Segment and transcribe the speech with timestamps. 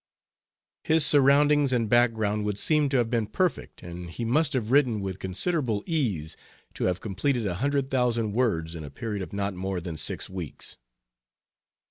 [0.83, 4.99] His surroundings and background would seem to have been perfect, and he must have written
[4.99, 6.35] with considerable ease
[6.73, 10.27] to have completed a hundred thousand words in a period of not more than six
[10.27, 10.79] weeks.